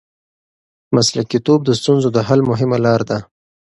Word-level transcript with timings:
مسلکیتوب 0.95 1.59
د 1.65 1.69
ستونزو 1.79 2.09
د 2.15 2.19
حل 2.27 2.41
مهمه 2.49 2.77
لار 2.85 3.01
ده. 3.09 3.17